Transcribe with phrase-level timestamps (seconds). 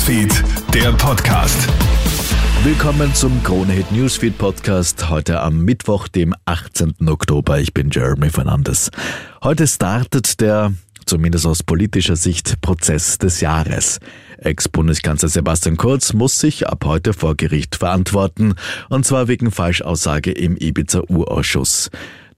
[0.00, 1.68] Newsfeed, der Podcast.
[2.62, 5.10] Willkommen zum Kronehit Newsfeed Podcast.
[5.10, 6.94] Heute am Mittwoch, dem 18.
[7.06, 7.60] Oktober.
[7.60, 8.90] Ich bin Jeremy Fernandes.
[9.44, 10.72] Heute startet der,
[11.04, 14.00] zumindest aus politischer Sicht, Prozess des Jahres.
[14.38, 18.54] Ex-Bundeskanzler Sebastian Kurz muss sich ab heute vor Gericht verantworten,
[18.88, 21.90] und zwar wegen Falschaussage im Ibiza-Urausschuss.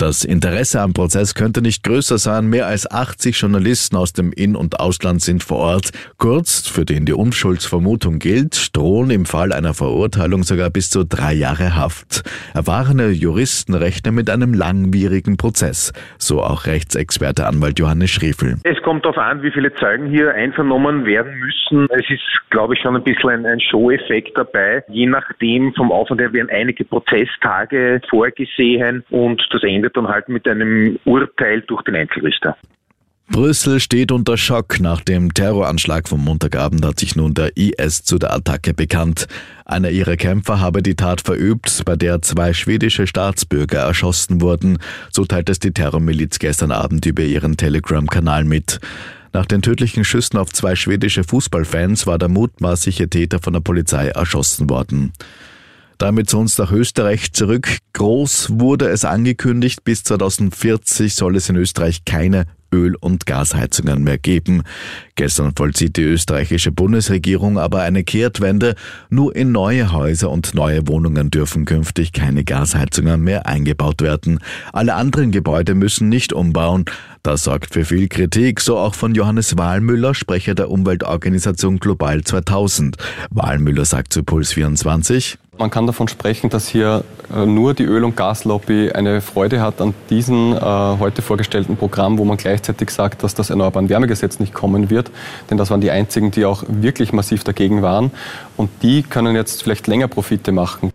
[0.00, 2.48] Das Interesse am Prozess könnte nicht größer sein.
[2.48, 5.90] Mehr als 80 Journalisten aus dem In- und Ausland sind vor Ort.
[6.16, 11.34] Kurz, für den die Unschuldsvermutung gilt, drohen im Fall einer Verurteilung sogar bis zu drei
[11.34, 12.22] Jahre Haft.
[12.54, 15.92] Erfahrene Juristen rechnen mit einem langwierigen Prozess.
[16.16, 18.54] So auch Rechtsexperte Anwalt Johannes Schriefel.
[18.64, 21.86] Es kommt darauf an, wie viele Zeugen hier einvernommen werden müssen.
[21.90, 24.82] Es ist, glaube ich, schon ein bisschen ein, Show-Effekt dabei.
[24.88, 30.28] Je nachdem vom Aufwand her werden einige Prozesstage vorgesehen und das Ende endet dann halt
[30.28, 32.56] mit einem Urteil durch den Einzelrichter.
[33.30, 34.80] Brüssel steht unter Schock.
[34.80, 39.28] Nach dem Terroranschlag vom Montagabend hat sich nun der IS zu der Attacke bekannt.
[39.64, 44.78] Einer ihrer Kämpfer habe die Tat verübt, bei der zwei schwedische Staatsbürger erschossen wurden.
[45.10, 48.80] So teilt es die Terrormiliz gestern Abend über ihren Telegram-Kanal mit.
[49.32, 54.08] Nach den tödlichen Schüssen auf zwei schwedische Fußballfans war der mutmaßliche Täter von der Polizei
[54.08, 55.12] erschossen worden.
[56.00, 57.76] Damit zu uns nach Österreich zurück.
[57.92, 64.18] Groß wurde es angekündigt, bis 2040 soll es in Österreich keine Öl- und Gasheizungen mehr
[64.18, 64.62] geben.
[65.14, 68.74] Gestern vollzieht die österreichische Bundesregierung aber eine Kehrtwende.
[69.08, 74.40] Nur in neue Häuser und neue Wohnungen dürfen künftig keine Gasheizungen mehr eingebaut werden.
[74.72, 76.84] Alle anderen Gebäude müssen nicht umbauen.
[77.22, 82.96] Das sorgt für viel Kritik, so auch von Johannes Wahlmüller, Sprecher der Umweltorganisation Global 2000.
[83.30, 88.04] Wahlmüller sagt zu Puls 24, man kann davon sprechen, dass hier äh, nur die Öl-
[88.04, 93.22] und Gaslobby eine Freude hat an diesem äh, heute vorgestellten Programm, wo man gleichzeitig sagt,
[93.22, 95.10] dass das Erneuerbaren Wärmegesetz nicht kommen wird.
[95.48, 98.10] Denn das waren die einzigen, die auch wirklich massiv dagegen waren.
[98.56, 100.92] Und die können jetzt vielleicht länger Profite machen.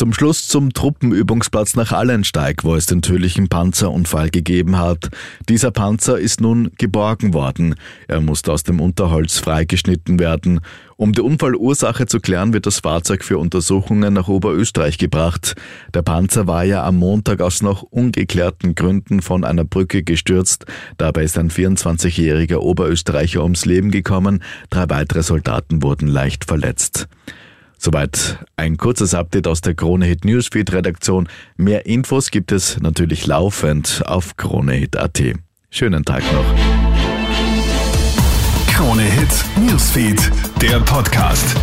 [0.00, 5.10] Zum Schluss zum Truppenübungsplatz nach Allensteig, wo es den tödlichen Panzerunfall gegeben hat.
[5.46, 7.74] Dieser Panzer ist nun geborgen worden.
[8.08, 10.60] Er musste aus dem Unterholz freigeschnitten werden.
[10.96, 15.54] Um die Unfallursache zu klären, wird das Fahrzeug für Untersuchungen nach Oberösterreich gebracht.
[15.92, 20.64] Der Panzer war ja am Montag aus noch ungeklärten Gründen von einer Brücke gestürzt.
[20.96, 24.42] Dabei ist ein 24-jähriger Oberösterreicher ums Leben gekommen.
[24.70, 27.06] Drei weitere Soldaten wurden leicht verletzt.
[27.82, 31.30] Soweit ein kurzes Update aus der Krone Hit Newsfeed Redaktion.
[31.56, 35.22] Mehr Infos gibt es natürlich laufend auf kronehit.at.
[35.70, 36.44] Schönen Tag noch.
[38.74, 40.30] Krone Hit Newsfeed,
[40.60, 41.56] der Podcast.